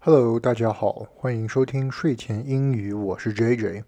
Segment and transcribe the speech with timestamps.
[0.00, 3.82] Hello，大家好，欢迎收听睡前英语，我是 JJ。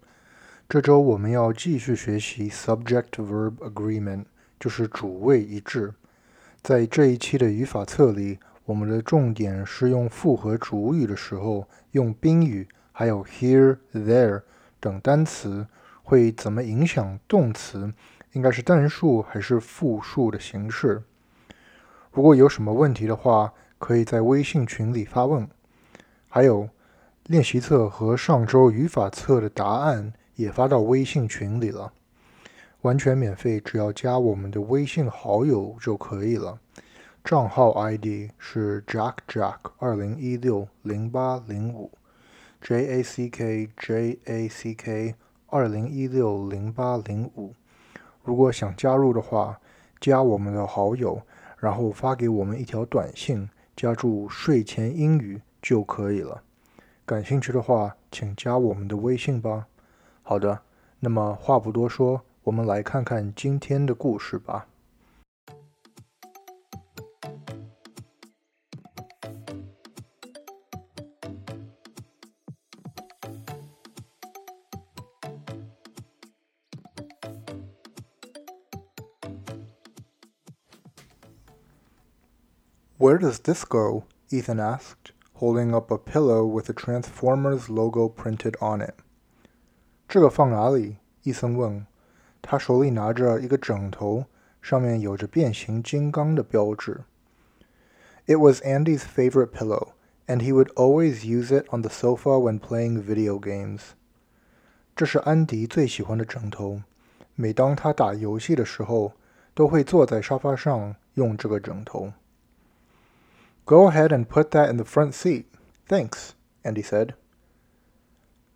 [0.68, 4.25] 这周我们要继续学习 subject-verb agreement，
[4.58, 5.94] 就是主谓一致。
[6.62, 14.43] 在这一期的语法册里，我们的重点是用复合主语的时候，用宾语还有 here、there
[14.81, 15.69] 等单词
[16.03, 17.95] 会怎么影响动词，
[18.33, 21.05] 应该是单数还是复数的形式。
[22.11, 25.49] 如果有什么问题的话，可以在微信群里发问。
[26.33, 26.69] 还有
[27.27, 31.93] 练习册和上周语法册的答案也发到微信群里了，
[32.82, 36.60] 完全免费，只要加我们的微信好友就可以了。
[37.24, 41.90] 账号 ID 是 Jack Jack 二零一六零八零五
[42.62, 45.16] ，J A C K J A C K
[45.48, 47.52] 二零一六零八零五。
[48.23, 49.59] 如果想加入的话，
[50.01, 51.20] 加我们的好友，
[51.59, 55.42] 然后发给我们一条短信，加注睡前英语。
[55.61, 56.43] 就可以了。
[57.05, 59.68] 感兴趣的话，请加我们的微信吧。
[60.23, 60.62] 好的，
[60.99, 64.68] 那么话不多说，我们来看看今天的故事吧。
[82.98, 84.06] Where does this go?
[84.31, 85.12] Ethan asked.
[85.40, 88.94] holding up a pillow with a Transformers logo printed on it.
[90.08, 90.98] 这个放哪里？
[91.23, 91.86] 伊森问。
[92.42, 94.26] 他手里拿着一个枕头，
[94.62, 97.02] 上面有着变形金刚的标志。
[98.28, 99.90] It was Andy's favorite pillow,
[100.28, 103.80] and he would always use it on the sofa when playing video games.
[104.95, 106.81] 这是安迪最喜欢的枕头，
[107.34, 109.14] 每当他打游戏的时候，
[109.54, 112.14] 都会坐在沙发上用这个枕头。
[113.66, 115.45] Go ahead and put that in the front seat.
[115.88, 116.30] Thanks,
[116.64, 117.16] Andy said.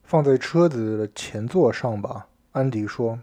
[0.03, 3.19] 放在车子的前座上吧，安迪说。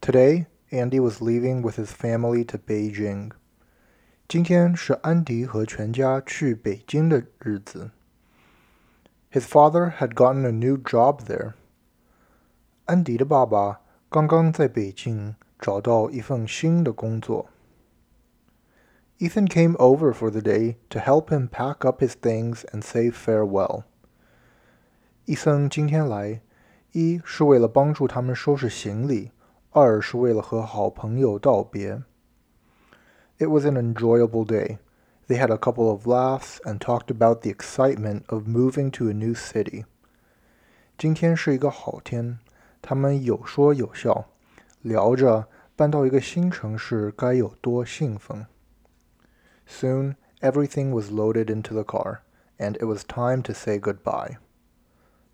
[0.00, 3.30] Today, Andy was leaving with his family to Beijing.
[4.26, 7.90] 今天是安迪和全家去北京的日子。
[9.30, 11.52] His father had gotten a new job there.
[12.86, 17.48] 安迪的爸爸刚刚在北京找到一份新的工作。
[19.18, 23.10] Ethan came over for the day to help him pack up his things and say
[23.10, 23.84] farewell.
[25.26, 26.40] 伊森今天来，
[26.90, 29.30] 一是为了帮助他们收拾行李，
[29.70, 32.02] 二是为了和好朋友道别。
[33.38, 34.78] It was an enjoyable day.
[35.28, 39.14] They had a couple of laughs and talked about the excitement of moving to a
[39.14, 39.84] new city.
[40.98, 42.40] 今天是一个好天，
[42.82, 44.26] 他们有说有笑，
[44.82, 48.46] 聊着搬到一个新城市该有多兴奋。
[49.67, 52.21] Soon everything was loaded into the car,
[52.57, 54.37] and it was time to say goodbye.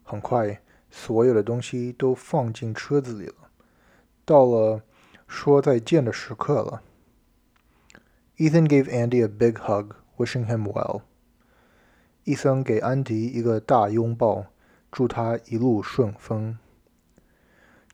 [0.03, 3.35] 很快，所有的东西都放进车子里了。
[4.25, 4.81] 到了
[5.27, 6.81] 说再见的时刻了。
[8.37, 11.01] Ethan gave Andy a big hug, wishing him well.
[12.23, 14.47] 伊森给安迪一个大拥抱，
[14.91, 16.57] 祝他一路顺风。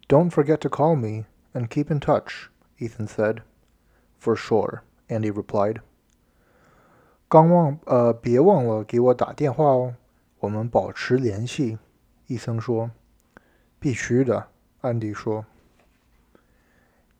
[0.07, 2.47] Don't forget to call me and keep in touch,
[2.77, 3.41] Ethan said.
[4.19, 5.81] For sure, Andy replied.
[7.29, 9.93] 刚忘呃，别忘了给我打电话哦，
[10.39, 11.77] 我们保持联系。”
[12.25, 12.89] 伊森说。
[13.79, 14.47] “必须的。”
[14.81, 15.45] 安迪说。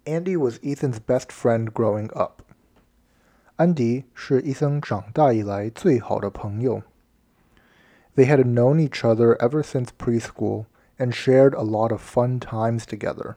[0.05, 2.41] Andy was Ethan's best friend growing up.
[3.57, 6.81] 安迪是伊森长大以来最好的朋友。
[8.15, 10.65] They had known each other ever since preschool
[10.97, 13.35] and shared a lot of fun times together.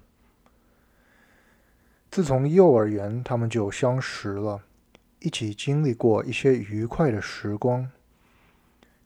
[2.10, 4.62] 自从幼儿园，他们就相识了。
[5.21, 7.91] 一起经历过一些愉快的时光。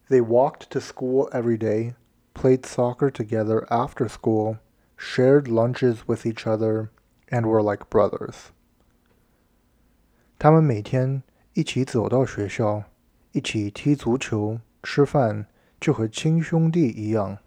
[0.09, 1.93] They walked to school every day,
[2.33, 4.57] played soccer together after school,
[4.97, 6.89] shared lunches with each other,
[7.29, 8.49] and were like brothers.
[10.37, 12.83] 他们每天一起走到学校，
[13.31, 15.45] 一起踢足球、吃饭，
[15.79, 17.37] 就和亲兄弟一样。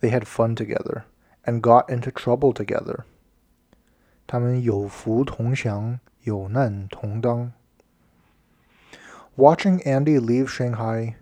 [0.00, 1.02] They had fun together
[1.44, 3.00] and got into trouble together.
[4.26, 6.00] 他们有福同享。
[6.26, 7.52] 有难同当。
[9.36, 11.14] Watching Andy leave Shanghai,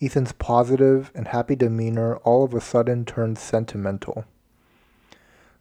[0.00, 4.24] Ethan's positive and happy demeanor all of a sudden turned sentimental.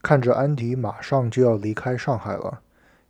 [0.01, 2.61] 看着安迪马上就要离开上海了，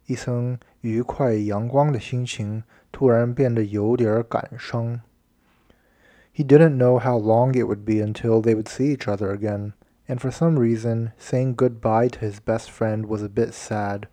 [0.08, 5.02] 伊森愉快阳光的心情突然变得有点感伤。
[6.34, 9.74] He didn't know how long it would be until they would see each other again,
[10.08, 14.08] and for some reason, saying goodbye to his best friend was a bit sad.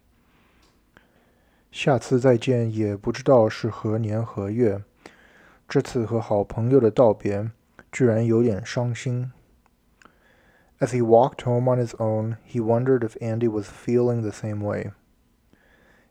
[1.71, 4.83] 下次再见也不知道是何年何月。
[5.67, 7.51] 这次和好朋友的道别
[7.91, 9.31] 居然有点伤心。
[10.79, 14.91] As he walked home on his own, he wondered if Andy was feeling the same way.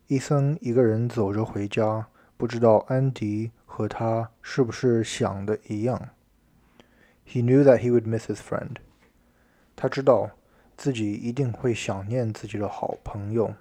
[0.06, 2.06] 伊森一个人走着回家，
[2.36, 6.10] 不知道安迪和他是不是想的一样。
[7.26, 8.76] He knew that he would miss his friend.
[9.74, 10.30] 他知道
[10.76, 13.54] 自己一定会想念自己的好朋友。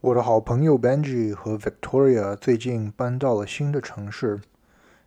[0.00, 4.40] 我的好朋友 Benji 和 Victoria 最近搬到了新的城市。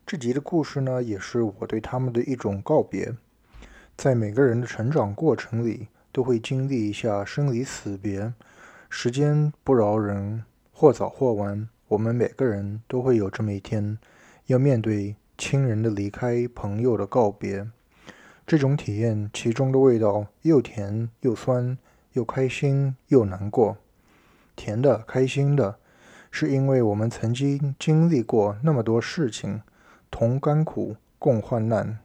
[0.05, 3.15] 这集的故事呢，也是我对他们的一种告别。
[3.95, 8.33] 在每个人的成长过程里，都会经历一下生离死别。
[8.89, 10.43] 时间不饶人，
[10.73, 13.97] 或早或晚，我们每个人都会有这么一天，
[14.47, 17.65] 要面对亲人的离开、朋友的告别。
[18.45, 21.77] 这种体验，其中的味道又甜又酸，
[22.11, 23.77] 又开心又难过。
[24.55, 25.77] 甜的、开心的，
[26.29, 29.61] 是因为我们曾经经历过那么多事情，
[30.09, 31.97] 同甘苦，共患难；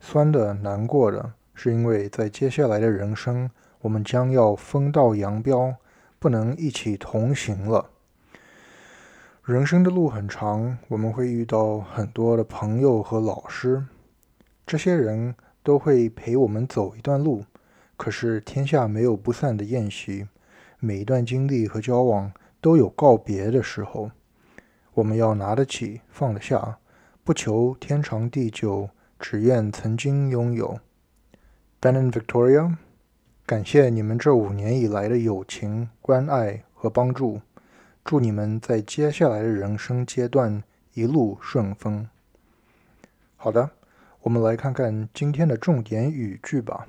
[0.00, 3.50] 酸的、难过的，是因为在接下来的人生，
[3.80, 5.76] 我们将要分道扬镳，
[6.18, 7.90] 不能一起同行了。
[9.44, 13.84] 人生的路很长，我们会遇到很多的朋友和老师，
[14.66, 17.44] 这些人都会陪我们走一段路。
[17.96, 20.28] 可是天下没有不散的宴席。
[20.80, 24.12] 每一段经历和交往都有告别的时候，
[24.94, 26.78] 我们要拿得起，放得下，
[27.24, 30.78] 不求天长地久，只愿曾经拥有。
[31.80, 32.76] Ben and Victoria，
[33.44, 37.40] 感谢你们这五年以来的友情、关爱和帮助，
[38.04, 40.62] 祝你们在接下来的人生阶段
[40.94, 42.08] 一路顺风。
[43.36, 43.70] 好的，
[44.22, 46.86] 我们来看看今天的重点语句吧。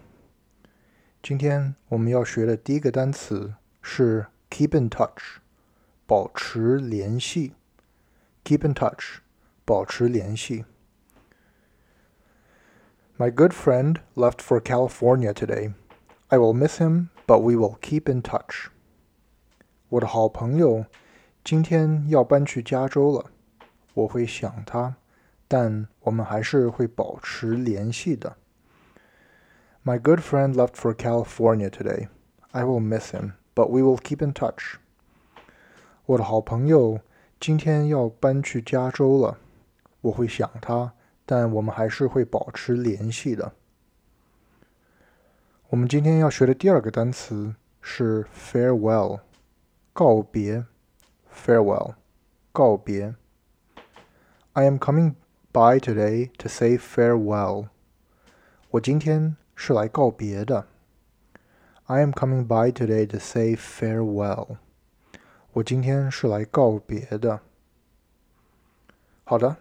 [1.24, 3.54] 今天我们要学的第一个单词。
[3.89, 5.39] 是 keep in touch，
[6.07, 7.55] 保持联系。
[8.45, 9.19] keep in touch，
[9.65, 10.65] 保持联系。
[13.17, 15.73] My good friend left for California today.
[16.29, 18.69] I will miss him, but we will keep in touch.
[19.89, 20.87] 我的好朋友
[21.45, 23.31] 今天要搬去加州了，
[23.95, 24.97] 我会想他，
[25.47, 28.37] 但我们还是会保持联系的。
[29.85, 32.09] My good friend left for California today.
[32.51, 34.77] I will miss him, but we will keep in touch.
[36.07, 37.01] 我的好朋友
[37.41, 39.39] 今天要搬去加州了，
[40.03, 40.93] 我会想他，
[41.25, 43.53] 但我们还是会保持联系的。
[45.71, 49.21] 我们今天要学的第二个单词是 farewell，
[49.93, 50.67] 告别。
[51.35, 51.95] farewell，
[52.53, 53.15] 告别。
[54.53, 55.15] I am coming
[55.51, 57.69] by today to say farewell。
[58.71, 60.68] 我今天是来告别的。
[61.92, 64.58] I am coming by today to say farewell。
[65.54, 67.40] 我今天是来告别的。
[69.24, 69.58] 好的，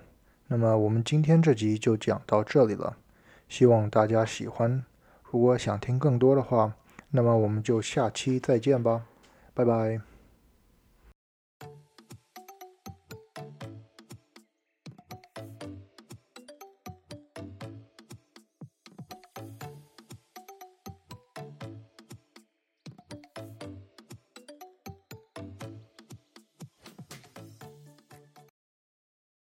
[0.48, 2.98] 那么我们今天这集就讲到这里了，
[3.48, 4.84] 希望大家喜欢。
[5.30, 6.74] 如果想听更多的话，
[7.12, 9.06] 那么我们就下期再见吧，
[9.54, 10.17] 拜拜。